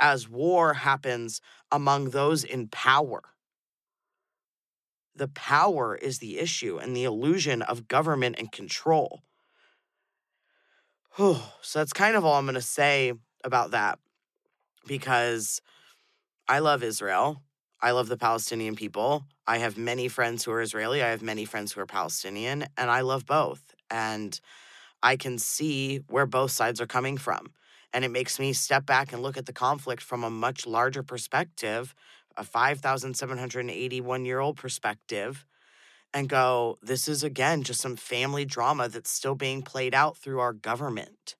as 0.00 0.28
war 0.28 0.74
happens 0.74 1.40
among 1.70 2.10
those 2.10 2.44
in 2.44 2.68
power. 2.68 3.22
The 5.14 5.28
power 5.28 5.94
is 5.94 6.18
the 6.18 6.38
issue 6.38 6.78
and 6.78 6.96
the 6.96 7.04
illusion 7.04 7.62
of 7.62 7.88
government 7.88 8.36
and 8.38 8.50
control. 8.50 9.22
so 11.16 11.38
that's 11.74 11.92
kind 11.92 12.16
of 12.16 12.24
all 12.24 12.34
I'm 12.34 12.46
going 12.46 12.54
to 12.54 12.62
say 12.62 13.12
about 13.44 13.72
that 13.72 13.98
because 14.86 15.60
I 16.48 16.60
love 16.60 16.82
Israel. 16.82 17.42
I 17.84 17.90
love 17.90 18.08
the 18.08 18.16
Palestinian 18.16 18.76
people. 18.76 19.24
I 19.44 19.58
have 19.58 19.76
many 19.76 20.06
friends 20.06 20.44
who 20.44 20.52
are 20.52 20.62
Israeli. 20.62 21.02
I 21.02 21.08
have 21.08 21.20
many 21.20 21.44
friends 21.44 21.72
who 21.72 21.80
are 21.80 21.86
Palestinian, 21.86 22.64
and 22.78 22.88
I 22.88 23.00
love 23.00 23.26
both. 23.26 23.74
And 23.90 24.38
I 25.02 25.16
can 25.16 25.36
see 25.36 25.98
where 26.08 26.26
both 26.26 26.52
sides 26.52 26.80
are 26.80 26.86
coming 26.86 27.18
from. 27.18 27.52
And 27.92 28.04
it 28.04 28.12
makes 28.12 28.38
me 28.38 28.52
step 28.52 28.86
back 28.86 29.12
and 29.12 29.20
look 29.20 29.36
at 29.36 29.46
the 29.46 29.52
conflict 29.52 30.00
from 30.00 30.22
a 30.22 30.30
much 30.30 30.64
larger 30.64 31.02
perspective, 31.02 31.92
a 32.36 32.44
5,781 32.44 34.24
year 34.24 34.38
old 34.38 34.56
perspective, 34.56 35.44
and 36.14 36.28
go, 36.28 36.78
this 36.82 37.08
is 37.08 37.24
again 37.24 37.64
just 37.64 37.80
some 37.80 37.96
family 37.96 38.44
drama 38.44 38.88
that's 38.88 39.10
still 39.10 39.34
being 39.34 39.60
played 39.60 39.92
out 39.92 40.16
through 40.16 40.38
our 40.38 40.52
government. 40.52 41.34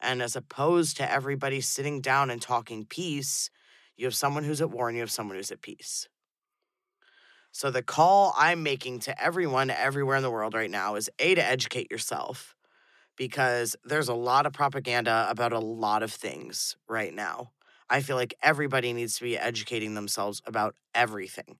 And 0.00 0.22
as 0.22 0.34
opposed 0.34 0.96
to 0.96 1.12
everybody 1.12 1.60
sitting 1.60 2.00
down 2.00 2.30
and 2.30 2.40
talking 2.40 2.86
peace, 2.86 3.50
you 4.02 4.06
have 4.06 4.16
someone 4.16 4.42
who's 4.42 4.60
at 4.60 4.72
war 4.72 4.88
and 4.88 4.96
you 4.96 5.02
have 5.02 5.12
someone 5.12 5.36
who's 5.36 5.52
at 5.52 5.62
peace. 5.62 6.08
So 7.52 7.70
the 7.70 7.82
call 7.82 8.34
I'm 8.36 8.64
making 8.64 8.98
to 9.00 9.22
everyone 9.22 9.70
everywhere 9.70 10.16
in 10.16 10.24
the 10.24 10.30
world 10.30 10.54
right 10.54 10.70
now 10.70 10.96
is 10.96 11.08
A, 11.20 11.36
to 11.36 11.44
educate 11.44 11.88
yourself 11.88 12.56
because 13.16 13.76
there's 13.84 14.08
a 14.08 14.14
lot 14.14 14.44
of 14.44 14.52
propaganda 14.52 15.28
about 15.30 15.52
a 15.52 15.60
lot 15.60 16.02
of 16.02 16.12
things 16.12 16.76
right 16.88 17.14
now. 17.14 17.52
I 17.92 18.00
feel 18.02 18.16
like 18.16 18.34
everybody 18.42 18.92
needs 18.94 19.16
to 19.18 19.24
be 19.24 19.38
educating 19.38 19.94
themselves 19.94 20.42
about 20.46 20.76
everything. 20.94 21.58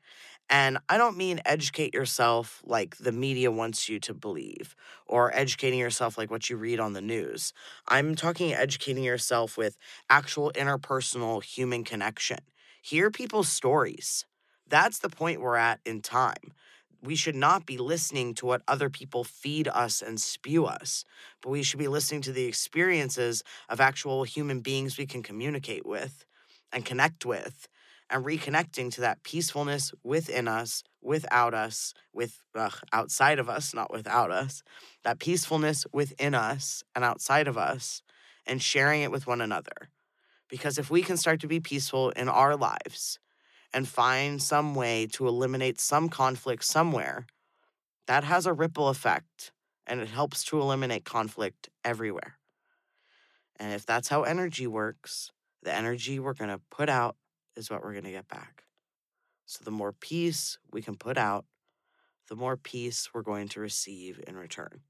And 0.50 0.78
I 0.88 0.98
don't 0.98 1.16
mean 1.16 1.40
educate 1.44 1.94
yourself 1.94 2.62
like 2.64 2.96
the 2.98 3.12
media 3.12 3.50
wants 3.50 3.88
you 3.88 4.00
to 4.00 4.14
believe 4.14 4.74
or 5.06 5.34
educating 5.34 5.78
yourself 5.78 6.18
like 6.18 6.30
what 6.30 6.50
you 6.50 6.56
read 6.56 6.80
on 6.80 6.94
the 6.94 7.02
news. 7.02 7.52
I'm 7.88 8.14
talking 8.16 8.52
educating 8.54 9.04
yourself 9.04 9.56
with 9.56 9.76
actual 10.10 10.52
interpersonal 10.54 11.42
human 11.42 11.84
connection. 11.84 12.38
Hear 12.82 13.10
people's 13.10 13.48
stories. 13.48 14.26
That's 14.68 14.98
the 15.00 15.10
point 15.10 15.40
we're 15.40 15.56
at 15.56 15.80
in 15.86 16.02
time. 16.02 16.52
We 17.02 17.16
should 17.16 17.34
not 17.34 17.66
be 17.66 17.78
listening 17.78 18.34
to 18.34 18.46
what 18.46 18.62
other 18.68 18.88
people 18.88 19.24
feed 19.24 19.66
us 19.66 20.02
and 20.02 20.20
spew 20.20 20.66
us, 20.66 21.04
but 21.42 21.50
we 21.50 21.64
should 21.64 21.80
be 21.80 21.88
listening 21.88 22.22
to 22.22 22.32
the 22.32 22.44
experiences 22.44 23.42
of 23.68 23.80
actual 23.80 24.22
human 24.22 24.60
beings 24.60 24.96
we 24.96 25.06
can 25.06 25.22
communicate 25.22 25.84
with 25.84 26.24
and 26.72 26.84
connect 26.84 27.26
with 27.26 27.66
and 28.08 28.24
reconnecting 28.24 28.92
to 28.92 29.00
that 29.00 29.24
peacefulness 29.24 29.92
within 30.04 30.46
us, 30.46 30.84
without 31.00 31.54
us, 31.54 31.92
with 32.12 32.40
ugh, 32.54 32.78
outside 32.92 33.40
of 33.40 33.48
us, 33.48 33.74
not 33.74 33.92
without 33.92 34.30
us, 34.30 34.62
that 35.02 35.18
peacefulness 35.18 35.84
within 35.92 36.34
us 36.34 36.84
and 36.94 37.04
outside 37.04 37.48
of 37.48 37.58
us, 37.58 38.02
and 38.46 38.62
sharing 38.62 39.02
it 39.02 39.10
with 39.10 39.26
one 39.26 39.40
another. 39.40 39.88
Because 40.48 40.78
if 40.78 40.90
we 40.90 41.02
can 41.02 41.16
start 41.16 41.40
to 41.40 41.48
be 41.48 41.58
peaceful 41.58 42.10
in 42.10 42.28
our 42.28 42.54
lives 42.54 43.18
and 43.72 43.88
find 43.88 44.42
some 44.42 44.74
way 44.74 45.06
to 45.12 45.26
eliminate 45.26 45.80
some 45.80 46.08
conflict 46.08 46.64
somewhere, 46.64 47.26
that 48.06 48.24
has 48.24 48.46
a 48.46 48.52
ripple 48.52 48.88
effect 48.88 49.52
and 49.86 50.00
it 50.00 50.08
helps 50.08 50.44
to 50.44 50.60
eliminate 50.60 51.04
conflict 51.04 51.68
everywhere. 51.84 52.38
And 53.56 53.72
if 53.72 53.86
that's 53.86 54.08
how 54.08 54.22
energy 54.22 54.66
works, 54.66 55.30
the 55.62 55.72
energy 55.72 56.18
we're 56.18 56.34
going 56.34 56.50
to 56.50 56.60
put 56.70 56.88
out 56.88 57.16
is 57.56 57.70
what 57.70 57.82
we're 57.82 57.92
going 57.92 58.04
to 58.04 58.10
get 58.10 58.28
back. 58.28 58.64
So 59.46 59.60
the 59.64 59.70
more 59.70 59.92
peace 59.92 60.58
we 60.72 60.82
can 60.82 60.96
put 60.96 61.18
out, 61.18 61.44
the 62.28 62.36
more 62.36 62.56
peace 62.56 63.10
we're 63.12 63.22
going 63.22 63.48
to 63.48 63.60
receive 63.60 64.20
in 64.26 64.36
return. 64.36 64.80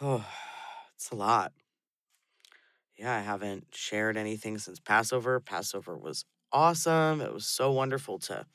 Oh, 0.00 0.24
it's 0.94 1.10
a 1.10 1.16
lot. 1.16 1.52
Yeah, 3.04 3.16
I 3.16 3.20
haven't 3.20 3.66
shared 3.74 4.16
anything 4.16 4.58
since 4.58 4.80
Passover. 4.80 5.40
Passover 5.40 5.96
was 5.98 6.24
awesome. 6.52 7.20
It 7.20 7.34
was 7.34 7.46
so 7.46 7.72
wonderful 7.72 8.18
to 8.20 8.46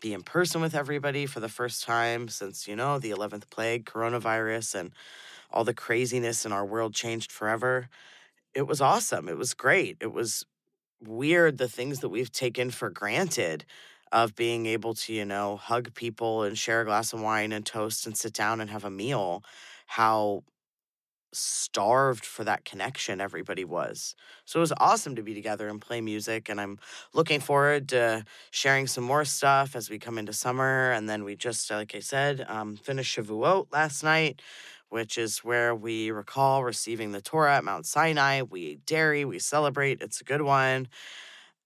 be 0.00 0.14
in 0.14 0.22
person 0.22 0.60
with 0.62 0.74
everybody 0.74 1.26
for 1.26 1.40
the 1.40 1.48
first 1.50 1.84
time 1.84 2.28
since, 2.28 2.68
you 2.68 2.76
know, 2.76 2.98
the 2.98 3.10
11th 3.10 3.50
plague, 3.50 3.86
coronavirus, 3.86 4.76
and 4.76 4.92
all 5.50 5.64
the 5.64 5.74
craziness 5.74 6.46
in 6.46 6.52
our 6.52 6.66
world 6.66 6.94
changed 6.94 7.32
forever 7.32 7.88
it 8.54 8.66
was 8.68 8.80
awesome. 8.80 9.28
It 9.28 9.38
was 9.38 9.54
great. 9.54 9.98
It 10.00 10.12
was 10.12 10.46
weird 11.00 11.58
the 11.58 11.68
things 11.68 12.00
that 12.00 12.10
we've 12.10 12.32
taken 12.32 12.70
for 12.70 12.90
granted 12.90 13.64
of 14.12 14.36
being 14.36 14.66
able 14.66 14.94
to, 14.94 15.12
you 15.12 15.24
know, 15.24 15.56
hug 15.56 15.94
people 15.94 16.44
and 16.44 16.58
share 16.58 16.82
a 16.82 16.84
glass 16.86 17.12
of 17.12 17.20
wine 17.20 17.52
and 17.52 17.66
toast 17.66 18.06
and 18.06 18.16
sit 18.16 18.34
down 18.34 18.60
and 18.60 18.70
have 18.70 18.84
a 18.84 18.90
meal. 18.90 19.42
How 19.86 20.44
starved 21.32 22.24
for 22.24 22.44
that 22.44 22.64
connection 22.64 23.20
everybody 23.20 23.64
was. 23.64 24.14
So 24.44 24.58
it 24.58 24.62
was 24.62 24.72
awesome 24.78 25.16
to 25.16 25.22
be 25.22 25.34
together 25.34 25.68
and 25.68 25.80
play 25.80 26.00
music. 26.00 26.48
And 26.48 26.60
I'm 26.60 26.78
looking 27.14 27.40
forward 27.40 27.88
to 27.90 28.24
sharing 28.50 28.86
some 28.86 29.04
more 29.04 29.24
stuff 29.24 29.74
as 29.74 29.90
we 29.90 29.98
come 29.98 30.18
into 30.18 30.32
summer. 30.32 30.92
And 30.92 31.08
then 31.08 31.24
we 31.24 31.36
just, 31.36 31.70
like 31.70 31.94
I 31.94 32.00
said, 32.00 32.44
um, 32.48 32.76
finished 32.76 33.16
Shavuot 33.16 33.72
last 33.72 34.02
night 34.02 34.42
which 34.88 35.16
is 35.16 35.38
where 35.38 35.74
we 35.74 36.10
recall 36.10 36.62
receiving 36.62 37.12
the 37.12 37.22
Torah 37.22 37.56
at 37.56 37.64
Mount 37.64 37.86
Sinai. 37.86 38.42
We 38.42 38.60
eat 38.60 38.84
dairy, 38.84 39.24
we 39.24 39.38
celebrate. 39.38 40.02
It's 40.02 40.20
a 40.20 40.24
good 40.24 40.42
one. 40.42 40.86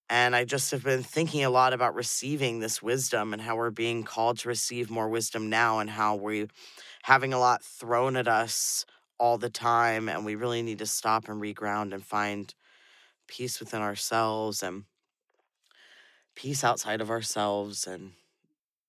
And 0.08 0.36
I 0.36 0.44
just 0.44 0.70
have 0.70 0.84
been 0.84 1.02
thinking 1.02 1.44
a 1.44 1.50
lot 1.50 1.72
about 1.72 1.96
receiving 1.96 2.60
this 2.60 2.80
wisdom 2.80 3.32
and 3.32 3.42
how 3.42 3.56
we're 3.56 3.70
being 3.70 4.04
called 4.04 4.38
to 4.38 4.48
receive 4.48 4.90
more 4.90 5.08
wisdom 5.08 5.50
now 5.50 5.80
and 5.80 5.90
how 5.90 6.14
we're 6.14 6.46
having 7.02 7.32
a 7.32 7.40
lot 7.40 7.64
thrown 7.64 8.16
at 8.16 8.28
us 8.28 8.86
all 9.18 9.38
the 9.38 9.50
time. 9.50 10.08
And 10.08 10.24
we 10.24 10.34
really 10.34 10.62
need 10.62 10.78
to 10.78 10.86
stop 10.86 11.28
and 11.28 11.40
reground 11.40 11.92
and 11.94 12.04
find 12.04 12.54
peace 13.28 13.60
within 13.60 13.82
ourselves 13.82 14.62
and 14.62 14.84
peace 16.34 16.62
outside 16.62 17.00
of 17.00 17.10
ourselves 17.10 17.86
and 17.86 18.12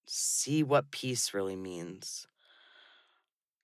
see 0.07 0.63
what 0.63 0.91
peace 0.91 1.34
really 1.34 1.55
means. 1.55 2.27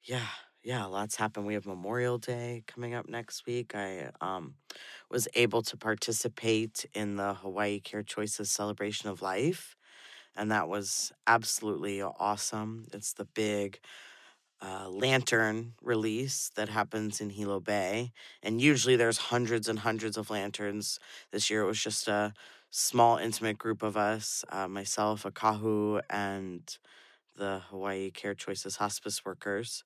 Yeah 0.03 0.27
yeah, 0.65 0.86
lots 0.86 1.17
happened. 1.17 1.46
We 1.46 1.55
have 1.55 1.65
Memorial 1.65 2.17
Day 2.17 2.63
coming 2.67 2.93
up 2.93 3.10
next 3.10 3.46
week. 3.46 3.75
I 3.75 4.12
um, 4.22 4.55
was 5.12 5.27
able 5.34 5.62
to 5.63 5.75
participate 5.75 6.86
in 6.93 7.17
the 7.17 7.34
Hawaii 7.34 7.82
Care 7.82 8.01
Choices 8.01 8.50
celebration 8.50 9.10
of 9.10 9.22
life, 9.22 9.75
and 10.36 10.51
that 10.51 10.70
was 10.70 11.12
absolutely 11.27 12.01
awesome. 12.01 12.88
It's 12.93 13.13
the 13.13 13.25
big 13.25 13.79
uh, 14.63 14.89
lantern 14.89 15.74
release 15.82 16.51
that 16.55 16.70
happens 16.70 17.20
in 17.22 17.32
Hilo 17.32 17.60
Bay, 17.60 18.12
and 18.41 18.62
usually 18.62 18.96
there's 18.96 19.17
hundreds 19.17 19.67
and 19.67 19.79
hundreds 19.79 20.17
of 20.17 20.29
lanterns. 20.29 21.00
This 21.32 21.50
year 21.50 21.63
it 21.63 21.67
was 21.67 21.84
just 21.84 22.08
a 22.08 22.34
small, 22.72 23.17
intimate 23.17 23.58
group 23.58 23.84
of 23.84 23.98
us, 23.98 24.46
uh, 24.50 24.67
myself, 24.67 25.25
a 25.25 25.32
kahu, 25.32 26.01
and 26.10 26.77
the 27.36 27.62
Hawaii 27.70 28.12
Care 28.12 28.36
Choices 28.36 28.77
hospice 28.77 29.25
workers 29.25 29.84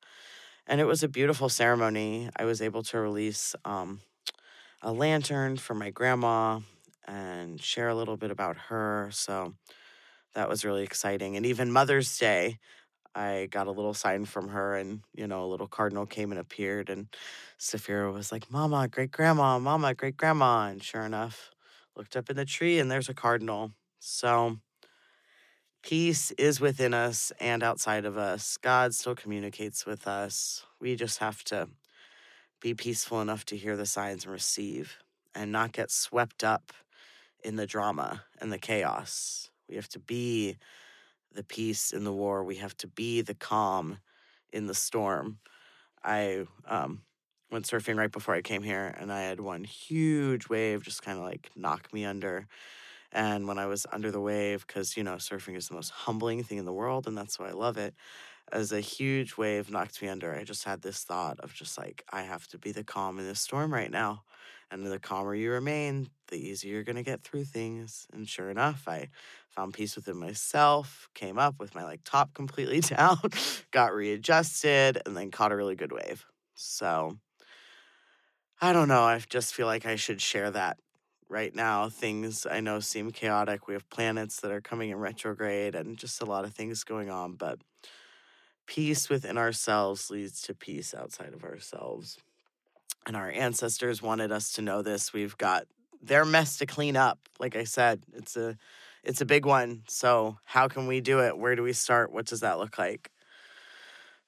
and 0.68 0.82
it 0.82 0.86
was 0.86 1.04
a 1.04 1.08
beautiful 1.08 1.50
ceremony. 1.50 2.30
I 2.36 2.46
was 2.46 2.62
able 2.62 2.84
to 2.84 3.00
release 3.00 3.56
um, 3.66 4.02
a 4.82 4.92
lantern 4.92 5.58
for 5.58 5.74
my 5.74 5.90
grandma 5.90 6.60
and 7.08 7.62
share 7.62 7.88
a 7.88 7.96
little 7.96 8.18
bit 8.18 8.32
about 8.32 8.58
her. 8.70 9.10
So 9.14 9.54
that 10.34 10.50
was 10.50 10.66
really 10.66 10.84
exciting. 10.84 11.38
And 11.38 11.46
even 11.46 11.72
Mother's 11.72 12.18
Day, 12.18 12.60
I 13.18 13.48
got 13.48 13.68
a 13.68 13.72
little 13.72 13.96
sign 13.96 14.26
from 14.26 14.50
her, 14.50 14.76
and 14.76 15.02
you 15.16 15.28
know, 15.28 15.44
a 15.44 15.48
little 15.48 15.68
cardinal 15.68 16.06
came 16.06 16.32
and 16.32 16.40
appeared, 16.40 16.90
and 16.90 17.08
Safira 17.60 18.14
was 18.14 18.32
like, 18.32 18.52
"Mama, 18.52 18.88
great 18.88 19.12
grandma, 19.12 19.58
Mama, 19.60 19.96
great 19.96 20.18
grandma," 20.18 20.68
and 20.68 20.84
sure 20.84 21.02
enough, 21.04 21.52
looked 21.96 22.16
up 22.16 22.30
in 22.30 22.36
the 22.36 22.46
tree, 22.46 22.80
and 22.80 22.92
there's 22.92 23.10
a 23.10 23.14
cardinal. 23.14 23.72
So 24.00 24.60
peace 25.82 26.32
is 26.32 26.60
within 26.62 26.94
us 26.94 27.32
and 27.40 27.64
outside 27.64 28.06
of 28.06 28.18
us. 28.18 28.58
God 28.58 28.94
still 28.94 29.16
communicates 29.16 29.86
with 29.86 30.08
us. 30.08 30.66
We 30.80 30.96
just 30.96 31.20
have 31.20 31.44
to 31.46 31.70
be 32.62 32.74
peaceful 32.74 33.22
enough 33.22 33.46
to 33.46 33.58
hear 33.58 33.76
the 33.78 33.86
signs 33.86 34.26
and 34.26 34.34
receive 34.34 34.98
and 35.34 35.52
not 35.52 35.72
get 35.72 35.92
swept 35.92 36.44
up 36.44 36.74
in 37.44 37.56
the 37.56 37.68
drama 37.68 38.24
and 38.42 38.52
the 38.52 38.58
chaos. 38.58 39.50
We 39.70 39.76
have 39.76 39.90
to 39.90 40.00
be 40.00 40.58
the 41.38 41.46
peace 41.46 41.94
in 41.94 42.06
the 42.06 42.14
war. 42.14 42.44
We 42.44 42.58
have 42.58 42.78
to 42.80 42.88
be 42.90 43.22
the 43.22 43.36
calm 43.36 44.00
in 44.54 44.68
the 44.68 44.76
storm. 44.76 45.40
I 46.04 46.46
um, 46.66 47.04
went 47.52 47.66
surfing 47.66 47.98
right 47.98 48.12
before 48.12 48.36
I 48.36 48.42
came 48.42 48.64
here, 48.64 48.96
and 49.00 49.12
I 49.12 49.22
had 49.24 49.40
one 49.40 49.64
huge 49.66 50.50
wave 50.50 50.84
just 50.84 51.04
kind 51.04 51.18
of 51.18 51.26
like 51.26 51.52
knock 51.56 51.94
me 51.94 52.06
under. 52.06 52.48
And 53.12 53.48
when 53.48 53.58
I 53.58 53.66
was 53.68 53.86
under 53.92 54.12
the 54.12 54.22
wave, 54.22 54.66
because 54.68 54.98
you 54.98 55.04
know, 55.04 55.16
surfing 55.16 55.56
is 55.56 55.70
the 55.70 55.76
most 55.76 55.92
humbling 55.92 56.44
thing 56.44 56.58
in 56.58 56.66
the 56.66 56.74
world, 56.74 57.08
and 57.08 57.18
that's 57.18 57.40
why 57.40 57.50
I 57.50 57.54
love 57.54 57.78
it. 57.78 57.96
As 58.52 58.72
a 58.74 58.82
huge 58.82 59.38
wave 59.38 59.72
knocked 59.72 60.02
me 60.02 60.10
under, 60.10 60.36
I 60.36 60.44
just 60.44 60.66
had 60.66 60.82
this 60.82 61.04
thought 61.04 61.40
of 61.42 61.54
just 61.54 61.78
like, 61.78 62.04
I 62.12 62.24
have 62.24 62.48
to 62.50 62.60
be 62.60 62.72
the 62.74 62.84
calm 62.84 63.20
in 63.20 63.26
this 63.28 63.42
storm 63.42 63.74
right 63.74 63.92
now. 63.92 64.24
And 64.70 64.86
the 64.86 65.00
calmer 65.00 65.34
you 65.34 65.52
remain, 65.52 66.10
the 66.28 66.36
easier 66.36 66.74
you're 66.74 66.84
going 66.84 66.98
to 66.98 67.04
get 67.04 67.22
through 67.22 67.46
things. 67.46 68.06
And 68.12 68.28
sure 68.28 68.50
enough, 68.50 68.88
I 68.88 69.10
found 69.50 69.74
peace 69.74 69.96
within 69.96 70.18
myself, 70.18 71.08
came 71.14 71.40
up 71.40 71.56
with 71.60 71.74
my 71.74 71.84
like 71.84 72.02
top 72.04 72.34
completely 72.34 72.80
down, 72.82 73.20
got 73.72 73.94
readjusted, 73.94 75.02
and 75.06 75.16
then 75.16 75.32
caught 75.32 75.52
a 75.52 75.56
really 75.56 75.76
good 75.76 75.92
wave. 75.92 76.26
So 76.56 77.18
I 78.60 78.74
don't 78.74 78.88
know. 78.88 79.04
I 79.04 79.22
just 79.30 79.54
feel 79.54 79.68
like 79.68 79.86
I 79.86 79.96
should 79.96 80.22
share 80.22 80.52
that 80.52 80.78
right 81.30 81.54
now. 81.54 81.90
Things 81.90 82.46
I 82.50 82.60
know 82.60 82.80
seem 82.80 83.12
chaotic. 83.12 83.68
We 83.68 83.74
have 83.74 83.90
planets 83.90 84.42
that 84.42 84.52
are 84.52 84.62
coming 84.62 84.90
in 84.90 84.98
retrograde 84.98 85.76
and 85.76 85.98
just 85.98 86.22
a 86.22 86.26
lot 86.26 86.44
of 86.44 86.54
things 86.54 86.84
going 86.84 87.10
on, 87.10 87.36
but 87.36 87.60
peace 88.66 89.10
within 89.10 89.38
ourselves 89.38 90.10
leads 90.10 90.42
to 90.42 90.54
peace 90.54 90.94
outside 90.94 91.34
of 91.34 91.44
ourselves 91.44 92.18
and 93.08 93.16
our 93.16 93.32
ancestors 93.32 94.02
wanted 94.02 94.32
us 94.32 94.52
to 94.54 94.62
know 94.62 94.82
this. 94.82 95.14
We've 95.14 95.38
got 95.38 95.66
their 96.04 96.26
mess 96.26 96.58
to 96.58 96.66
clean 96.66 96.98
up. 96.98 97.18
Like 97.40 97.56
I 97.56 97.64
said, 97.64 98.04
it's 98.14 98.36
a 98.36 98.58
it's 99.04 99.22
a 99.22 99.26
big 99.26 99.46
one. 99.46 99.84
So, 99.88 100.38
how 100.44 100.68
can 100.68 100.86
we 100.86 101.00
do 101.00 101.22
it? 101.22 101.38
Where 101.38 101.56
do 101.56 101.64
we 101.64 101.74
start? 101.74 102.12
What 102.12 102.26
does 102.26 102.42
that 102.42 102.60
look 102.60 102.78
like? 102.78 103.10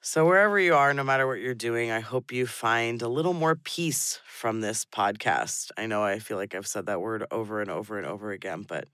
So, 0.00 0.24
wherever 0.24 0.58
you 0.58 0.74
are, 0.74 0.94
no 0.94 1.04
matter 1.04 1.26
what 1.26 1.40
you're 1.40 1.54
doing, 1.54 1.90
I 1.90 2.00
hope 2.00 2.32
you 2.32 2.46
find 2.46 3.02
a 3.02 3.08
little 3.08 3.34
more 3.34 3.54
peace 3.54 4.18
from 4.24 4.62
this 4.62 4.86
podcast. 4.86 5.70
I 5.76 5.84
know 5.84 6.02
I 6.02 6.18
feel 6.18 6.38
like 6.38 6.54
I've 6.54 6.66
said 6.66 6.86
that 6.86 7.02
word 7.02 7.26
over 7.30 7.60
and 7.60 7.70
over 7.70 7.98
and 7.98 8.06
over 8.06 8.32
again, 8.32 8.64
but 8.66 8.88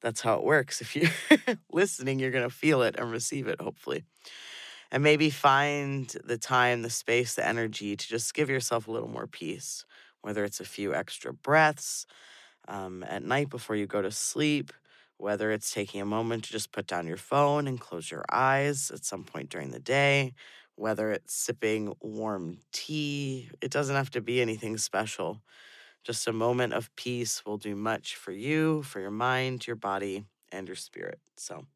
that's 0.00 0.22
how 0.22 0.34
it 0.34 0.42
works. 0.42 0.80
If 0.80 0.96
you're 0.96 1.58
listening, 1.72 2.18
you're 2.18 2.32
going 2.32 2.48
to 2.48 2.54
feel 2.54 2.82
it 2.82 2.96
and 2.98 3.12
receive 3.12 3.46
it, 3.46 3.60
hopefully 3.60 4.02
and 4.90 5.02
maybe 5.02 5.30
find 5.30 6.08
the 6.24 6.38
time, 6.38 6.82
the 6.82 6.90
space, 6.90 7.34
the 7.34 7.46
energy 7.46 7.96
to 7.96 8.08
just 8.08 8.34
give 8.34 8.50
yourself 8.50 8.88
a 8.88 8.90
little 8.90 9.08
more 9.08 9.26
peace, 9.26 9.84
whether 10.22 10.44
it's 10.44 10.60
a 10.60 10.64
few 10.64 10.94
extra 10.94 11.32
breaths 11.32 12.06
um, 12.68 13.04
at 13.04 13.22
night 13.24 13.50
before 13.50 13.76
you 13.76 13.86
go 13.86 14.02
to 14.02 14.10
sleep, 14.10 14.72
whether 15.16 15.50
it's 15.50 15.72
taking 15.72 16.00
a 16.00 16.06
moment 16.06 16.44
to 16.44 16.52
just 16.52 16.72
put 16.72 16.86
down 16.86 17.06
your 17.06 17.16
phone 17.16 17.66
and 17.68 17.80
close 17.80 18.10
your 18.10 18.24
eyes 18.30 18.90
at 18.90 19.04
some 19.04 19.24
point 19.24 19.50
during 19.50 19.70
the 19.70 19.80
day, 19.80 20.32
whether 20.76 21.10
it's 21.10 21.34
sipping 21.34 21.94
warm 22.00 22.58
tea. 22.72 23.50
It 23.60 23.70
doesn't 23.70 23.96
have 23.96 24.10
to 24.10 24.20
be 24.20 24.40
anything 24.40 24.78
special. 24.78 25.42
Just 26.04 26.26
a 26.26 26.32
moment 26.32 26.72
of 26.72 26.94
peace 26.96 27.44
will 27.44 27.58
do 27.58 27.76
much 27.76 28.16
for 28.16 28.32
you, 28.32 28.82
for 28.82 29.00
your 29.00 29.10
mind, 29.10 29.66
your 29.66 29.76
body, 29.76 30.24
and 30.50 30.66
your 30.66 30.76
spirit. 30.76 31.20
So, 31.36 31.66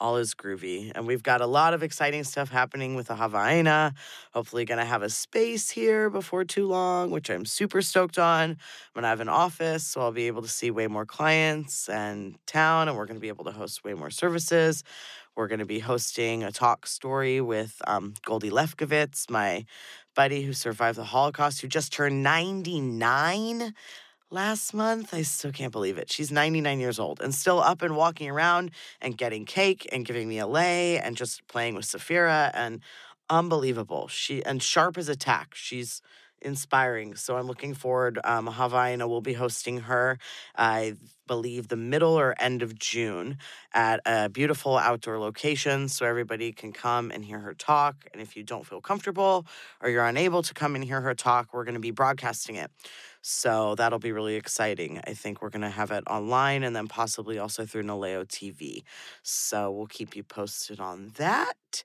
all 0.00 0.16
is 0.16 0.34
groovy. 0.34 0.92
And 0.94 1.06
we've 1.06 1.22
got 1.22 1.40
a 1.40 1.46
lot 1.46 1.74
of 1.74 1.82
exciting 1.82 2.24
stuff 2.24 2.50
happening 2.50 2.94
with 2.94 3.08
the 3.08 3.14
Ahava 3.14 3.46
Aina. 3.48 3.94
Hopefully, 4.32 4.64
to 4.78 4.84
have 4.84 5.02
a 5.02 5.10
space 5.10 5.70
here 5.70 6.10
before 6.10 6.44
too 6.44 6.66
long, 6.66 7.10
which 7.10 7.30
I'm 7.30 7.44
super 7.44 7.82
stoked 7.82 8.18
on. 8.18 8.50
I'm 8.50 8.56
to 9.02 9.08
have 9.08 9.20
an 9.20 9.28
office, 9.28 9.84
so 9.84 10.00
I'll 10.00 10.12
be 10.12 10.26
able 10.26 10.42
to 10.42 10.48
see 10.48 10.70
way 10.70 10.86
more 10.86 11.06
clients 11.06 11.88
and 11.88 12.36
town, 12.46 12.88
and 12.88 12.96
we're 12.96 13.06
to 13.16 13.20
be 13.20 13.28
able 13.28 13.44
to 13.44 13.52
host 13.52 13.84
way 13.84 13.94
more 13.94 14.10
services. 14.10 14.84
We're 15.34 15.48
to 15.60 15.66
be 15.66 15.78
hosting 15.78 16.42
a 16.42 16.50
talk 16.50 16.86
story 16.86 17.40
with 17.40 17.80
um, 17.86 18.14
Goldie 18.24 18.50
Lefkowitz, 18.50 19.30
my 19.30 19.66
buddy 20.16 20.42
who 20.42 20.52
survived 20.52 20.98
the 20.98 21.04
Holocaust, 21.04 21.60
who 21.60 21.68
just 21.68 21.92
turned 21.92 22.24
99 22.24 23.72
last 24.30 24.74
month. 24.74 25.14
I 25.14 25.22
still 25.22 25.52
can't 25.52 25.72
believe 25.72 25.98
it. 25.98 26.10
She's 26.10 26.30
99 26.30 26.80
years 26.80 26.98
old 26.98 27.20
and 27.20 27.34
still 27.34 27.60
up 27.60 27.82
and 27.82 27.96
walking 27.96 28.30
around 28.30 28.70
and 29.00 29.16
getting 29.16 29.44
cake 29.44 29.88
and 29.92 30.04
giving 30.04 30.28
me 30.28 30.38
a 30.38 30.46
lei 30.46 30.98
and 30.98 31.16
just 31.16 31.46
playing 31.48 31.74
with 31.74 31.86
Safira 31.86 32.50
and 32.54 32.80
unbelievable. 33.30 34.08
She 34.08 34.44
and 34.44 34.62
sharp 34.62 34.98
as 34.98 35.08
a 35.08 35.16
tack. 35.16 35.54
She's 35.54 36.02
inspiring. 36.40 37.16
So 37.16 37.36
I'm 37.36 37.46
looking 37.46 37.74
forward. 37.74 38.18
Um, 38.22 38.46
Ahava 38.46 38.92
Aina 38.92 39.08
will 39.08 39.20
be 39.20 39.32
hosting 39.32 39.80
her, 39.80 40.18
I 40.56 40.94
believe, 41.26 41.68
the 41.68 41.76
middle 41.76 42.18
or 42.18 42.34
end 42.38 42.62
of 42.62 42.78
June 42.78 43.38
at 43.74 44.00
a 44.06 44.28
beautiful 44.28 44.76
outdoor 44.76 45.18
location 45.18 45.88
so 45.88 46.06
everybody 46.06 46.52
can 46.52 46.72
come 46.72 47.10
and 47.10 47.24
hear 47.24 47.40
her 47.40 47.54
talk. 47.54 47.96
And 48.12 48.22
if 48.22 48.36
you 48.36 48.44
don't 48.44 48.64
feel 48.64 48.80
comfortable 48.80 49.46
or 49.82 49.90
you're 49.90 50.06
unable 50.06 50.42
to 50.42 50.54
come 50.54 50.74
and 50.74 50.84
hear 50.84 51.00
her 51.00 51.14
talk, 51.14 51.52
we're 51.52 51.64
going 51.64 51.74
to 51.74 51.80
be 51.80 51.90
broadcasting 51.90 52.54
it. 52.54 52.70
So 53.22 53.74
that'll 53.74 53.98
be 53.98 54.12
really 54.12 54.36
exciting. 54.36 55.00
I 55.06 55.14
think 55.14 55.42
we're 55.42 55.50
going 55.50 55.62
to 55.62 55.70
have 55.70 55.90
it 55.90 56.04
online 56.08 56.62
and 56.62 56.74
then 56.74 56.88
possibly 56.88 57.38
also 57.38 57.66
through 57.66 57.82
Naleo 57.82 58.24
TV. 58.26 58.84
So 59.22 59.70
we'll 59.70 59.86
keep 59.86 60.16
you 60.16 60.22
posted 60.22 60.80
on 60.80 61.12
that. 61.16 61.82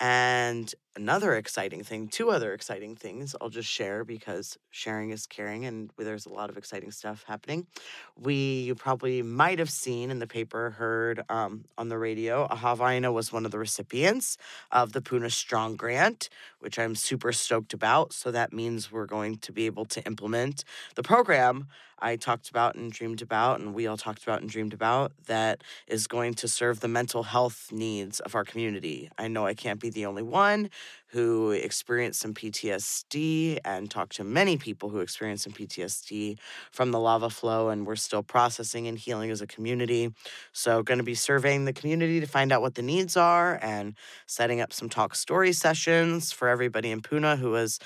And 0.00 0.74
another 0.98 1.34
exciting 1.36 1.84
thing, 1.84 2.08
two 2.08 2.28
other 2.28 2.52
exciting 2.52 2.96
things 2.96 3.36
I'll 3.40 3.50
just 3.50 3.68
share 3.68 4.04
because 4.04 4.58
sharing 4.70 5.10
is 5.10 5.26
caring 5.26 5.64
and 5.64 5.90
there's 5.96 6.26
a 6.26 6.28
lot 6.28 6.50
of 6.50 6.56
exciting 6.56 6.90
stuff 6.90 7.24
happening. 7.26 7.68
We, 8.16 8.62
you 8.62 8.74
probably 8.74 9.22
might 9.22 9.60
have 9.60 9.70
seen 9.70 10.10
in 10.10 10.18
the 10.18 10.26
paper, 10.26 10.70
heard 10.70 11.22
um, 11.28 11.64
on 11.78 11.88
the 11.88 11.98
radio, 11.98 12.48
Ahava 12.48 12.90
Aina 12.90 13.12
was 13.12 13.32
one 13.32 13.46
of 13.46 13.52
the 13.52 13.58
recipients 13.58 14.36
of 14.72 14.92
the 14.92 15.00
Puna 15.00 15.30
Strong 15.30 15.76
Grant, 15.76 16.28
which 16.58 16.80
I'm 16.80 16.96
super 16.96 17.30
stoked 17.30 17.72
about. 17.72 18.12
So 18.12 18.32
that 18.32 18.52
means 18.52 18.90
we're 18.90 19.06
going 19.06 19.38
to 19.38 19.52
be 19.52 19.66
able 19.66 19.84
to 19.86 20.04
implement 20.04 20.64
the 20.96 21.04
program 21.04 21.68
I 22.00 22.16
talked 22.16 22.48
about 22.48 22.76
and 22.76 22.92
dreamed 22.92 23.22
about, 23.22 23.60
and 23.60 23.74
we 23.74 23.86
all 23.86 23.96
talked 23.96 24.22
about 24.22 24.40
and 24.40 24.48
dreamed 24.48 24.72
about, 24.72 25.12
that 25.26 25.64
is 25.86 26.06
going 26.06 26.34
to 26.34 26.48
serve 26.48 26.80
the 26.80 26.88
mental 26.88 27.24
health 27.24 27.72
needs 27.72 28.20
of 28.20 28.34
our 28.34 28.44
community. 28.44 29.10
I 29.18 29.28
know 29.28 29.46
I 29.46 29.54
can't 29.54 29.80
be 29.80 29.90
the 29.90 30.06
only 30.06 30.22
one 30.22 30.70
who 31.08 31.52
experienced 31.52 32.20
some 32.20 32.34
PTSD 32.34 33.58
and 33.64 33.90
talked 33.90 34.16
to 34.16 34.24
many 34.24 34.56
people 34.56 34.90
who 34.90 35.00
experienced 35.00 35.44
some 35.44 35.52
PTSD 35.52 36.38
from 36.70 36.90
the 36.90 37.00
lava 37.00 37.30
flow, 37.30 37.70
and 37.70 37.86
we're 37.86 37.96
still 37.96 38.22
processing 38.22 38.86
and 38.86 38.98
healing 38.98 39.30
as 39.30 39.40
a 39.40 39.46
community. 39.46 40.12
So, 40.52 40.82
going 40.82 40.98
to 40.98 41.04
be 41.04 41.14
surveying 41.14 41.64
the 41.64 41.72
community 41.72 42.20
to 42.20 42.26
find 42.26 42.52
out 42.52 42.60
what 42.60 42.74
the 42.74 42.82
needs 42.82 43.16
are 43.16 43.58
and 43.62 43.94
setting 44.26 44.60
up 44.60 44.72
some 44.72 44.88
talk 44.88 45.14
story 45.14 45.52
sessions 45.52 46.30
for 46.30 46.48
everybody 46.48 46.90
in 46.90 47.00
Puna 47.00 47.36
who 47.36 47.50
was 47.50 47.78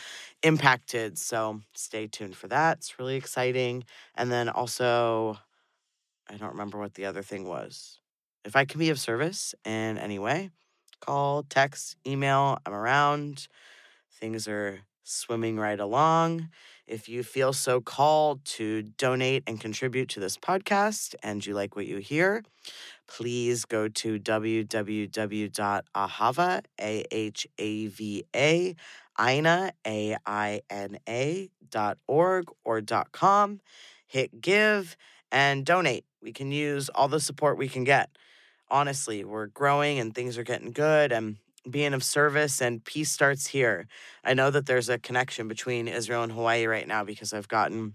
impacted. 0.43 1.17
So, 1.19 1.61
stay 1.75 2.09
tuned 2.09 2.37
for 2.37 2.49
that. 2.49 2.79
It's 2.79 2.99
really 2.99 3.17
exciting. 3.17 3.85
And 4.17 4.33
then 4.33 4.49
also, 4.49 5.38
I 6.29 6.37
don't 6.37 6.51
remember 6.51 6.79
what 6.79 6.95
the 6.95 7.05
other 7.05 7.23
thing 7.23 7.47
was. 7.47 7.99
If 8.45 8.57
I 8.57 8.65
can 8.65 8.81
be 8.81 8.91
of 8.91 8.99
service 8.99 9.55
in 9.65 9.99
any 9.99 10.19
way, 10.19 10.51
call, 11.03 11.43
text, 11.43 11.97
email. 12.07 12.59
I'm 12.65 12.73
around. 12.73 13.49
Things 14.11 14.49
are 14.49 14.81
swimming 15.03 15.59
right 15.59 15.79
along. 15.81 16.49
If 16.87 17.09
you 17.09 17.23
feel 17.23 17.53
so 17.53 17.81
called 17.81 18.45
to 18.57 18.83
donate 18.83 19.43
and 19.47 19.61
contribute 19.61 20.09
to 20.11 20.21
this 20.21 20.37
podcast 20.37 21.15
and 21.23 21.45
you 21.45 21.55
like 21.55 21.75
what 21.77 21.87
you 21.87 21.99
hear, 21.99 22.45
please 23.07 23.65
go 23.65 23.88
to 23.88 24.19
www.ahava, 24.19 24.65
A-H-A-V-A, 26.81 28.77
Aina, 29.21 29.73
A-I-N-A 29.87 31.51
dot 31.69 31.99
org 32.07 32.51
or 32.65 32.81
dot 32.81 33.12
com. 33.12 33.61
Hit 34.07 34.41
give 34.41 34.97
and 35.31 35.65
donate. 35.65 36.05
We 36.23 36.33
can 36.33 36.53
use 36.53 36.88
all 36.91 37.09
the 37.09 37.21
support 37.21 37.59
we 37.59 37.69
can 37.69 37.85
get 37.85 38.11
honestly, 38.72 39.22
we're 39.22 39.46
growing 39.46 40.00
and 40.00 40.14
things 40.14 40.38
are 40.38 40.42
getting 40.42 40.72
good 40.72 41.12
and 41.12 41.37
being 41.70 41.94
of 41.94 42.02
service 42.02 42.61
and 42.61 42.85
peace 42.85 43.12
starts 43.12 43.46
here. 43.46 43.87
I 44.24 44.35
know 44.35 44.50
that 44.50 44.66
there's 44.66 44.88
a 44.88 44.98
connection 44.98 45.46
between 45.46 45.87
Israel 45.87 46.24
and 46.24 46.32
Hawaii 46.32 46.66
right 46.66 46.88
now 46.88 47.04
because 47.04 47.32
I've 47.32 47.46
gotten 47.46 47.94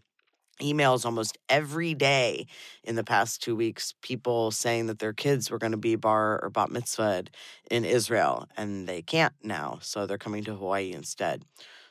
emails 0.61 1.05
almost 1.05 1.37
every 1.49 1.93
day 1.93 2.47
in 2.83 2.95
the 2.95 3.03
past 3.03 3.41
two 3.43 3.55
weeks 3.55 3.93
people 4.01 4.51
saying 4.51 4.87
that 4.87 4.99
their 4.99 5.13
kids 5.13 5.51
were 5.51 5.59
going 5.59 5.71
to 5.71 5.77
be 5.77 5.95
bar 5.95 6.39
or 6.41 6.49
bat 6.49 6.71
mitzvah 6.71 7.25
in 7.69 7.85
israel 7.85 8.47
and 8.57 8.87
they 8.87 9.01
can't 9.01 9.33
now 9.43 9.77
so 9.81 10.07
they're 10.07 10.17
coming 10.17 10.43
to 10.43 10.55
hawaii 10.55 10.93
instead 10.93 11.43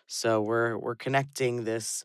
so 0.09 0.41
we're 0.43 0.77
we're 0.77 0.97
connecting 0.97 1.63
this 1.63 2.05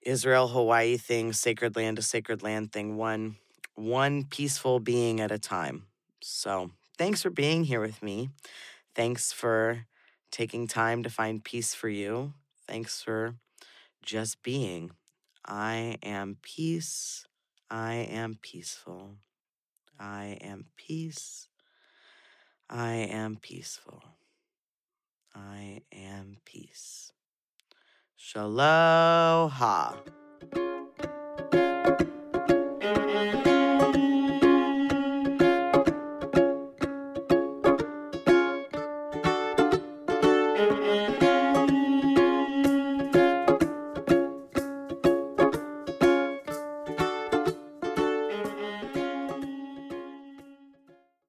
israel 0.00 0.48
hawaii 0.48 0.96
thing 0.96 1.34
sacred 1.34 1.76
land 1.76 1.96
to 1.96 2.02
sacred 2.02 2.42
land 2.42 2.72
thing 2.72 2.96
one 2.96 3.36
one 3.78 4.24
peaceful 4.24 4.80
being 4.80 5.20
at 5.20 5.30
a 5.30 5.38
time. 5.38 5.84
So, 6.20 6.70
thanks 6.98 7.22
for 7.22 7.30
being 7.30 7.64
here 7.64 7.80
with 7.80 8.02
me. 8.02 8.30
Thanks 8.94 9.32
for 9.32 9.86
taking 10.30 10.66
time 10.66 11.02
to 11.04 11.10
find 11.10 11.44
peace 11.44 11.74
for 11.74 11.88
you. 11.88 12.34
Thanks 12.66 13.00
for 13.02 13.36
just 14.02 14.42
being. 14.42 14.90
I 15.46 15.96
am 16.02 16.38
peace. 16.42 17.26
I 17.70 17.94
am 17.94 18.38
peaceful. 18.42 19.16
I 19.98 20.38
am 20.40 20.66
peace. 20.76 21.48
I 22.68 22.92
am 22.92 23.36
peaceful. 23.36 24.02
I 25.34 25.82
am 25.92 26.38
peace. 26.44 27.12
Shaloha. 28.18 29.96